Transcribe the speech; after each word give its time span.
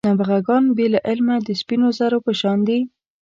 نابغه 0.07 0.37
ګان 0.47 0.63
بې 0.75 0.85
له 0.93 0.99
علمه 1.07 1.35
د 1.47 1.49
سپینو 1.61 1.87
زرو 1.99 2.19
په 2.25 2.31
شان 2.39 2.59
دي. 2.67 2.79